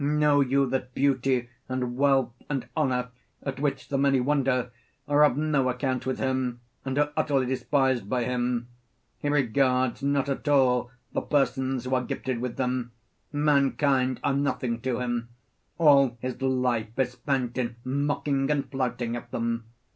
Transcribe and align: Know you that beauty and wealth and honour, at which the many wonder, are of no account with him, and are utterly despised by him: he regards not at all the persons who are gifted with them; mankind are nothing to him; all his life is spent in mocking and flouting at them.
Know 0.03 0.41
you 0.41 0.65
that 0.71 0.95
beauty 0.95 1.47
and 1.69 1.95
wealth 1.95 2.33
and 2.49 2.67
honour, 2.75 3.09
at 3.43 3.59
which 3.59 3.89
the 3.89 3.99
many 3.99 4.19
wonder, 4.19 4.71
are 5.07 5.23
of 5.23 5.37
no 5.37 5.69
account 5.69 6.07
with 6.07 6.17
him, 6.17 6.59
and 6.83 6.97
are 6.97 7.11
utterly 7.15 7.45
despised 7.45 8.09
by 8.09 8.23
him: 8.23 8.67
he 9.19 9.29
regards 9.29 10.01
not 10.01 10.27
at 10.27 10.47
all 10.47 10.89
the 11.13 11.21
persons 11.21 11.83
who 11.85 11.93
are 11.93 12.03
gifted 12.03 12.39
with 12.41 12.57
them; 12.57 12.93
mankind 13.31 14.19
are 14.23 14.33
nothing 14.33 14.81
to 14.81 15.01
him; 15.01 15.29
all 15.77 16.17
his 16.19 16.41
life 16.41 16.97
is 16.97 17.11
spent 17.11 17.55
in 17.59 17.75
mocking 17.83 18.49
and 18.49 18.71
flouting 18.71 19.15
at 19.15 19.29
them. 19.29 19.65